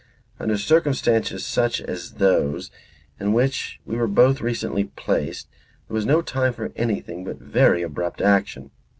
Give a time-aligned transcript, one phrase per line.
[0.39, 2.71] "Under circumstances such as those
[3.19, 5.47] in which we were both recently placed
[5.87, 8.71] there was no time for anything but very abrupt action.